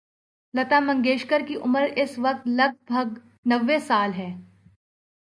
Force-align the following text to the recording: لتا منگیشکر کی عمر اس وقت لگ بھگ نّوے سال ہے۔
لتا 0.53 0.79
منگیشکر 0.79 1.41
کی 1.47 1.55
عمر 1.55 1.87
اس 1.95 2.19
وقت 2.19 2.47
لگ 2.47 2.71
بھگ 2.87 3.19
نّوے 3.45 3.79
سال 3.79 4.13
ہے۔ 4.13 4.29